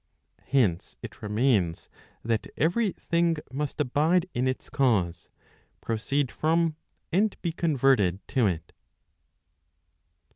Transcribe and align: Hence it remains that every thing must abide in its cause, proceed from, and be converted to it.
Hence 0.47 0.95
it 1.03 1.21
remains 1.21 1.87
that 2.23 2.47
every 2.57 2.91
thing 2.93 3.35
must 3.53 3.79
abide 3.79 4.25
in 4.33 4.47
its 4.47 4.67
cause, 4.67 5.29
proceed 5.79 6.31
from, 6.31 6.75
and 7.11 7.39
be 7.43 7.51
converted 7.51 8.27
to 8.29 8.47
it. 8.47 8.73